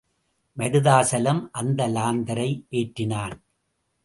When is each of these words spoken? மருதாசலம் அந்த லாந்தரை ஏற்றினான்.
மருதாசலம் 0.57 1.41
அந்த 1.51 1.87
லாந்தரை 1.87 2.49
ஏற்றினான். 2.71 3.35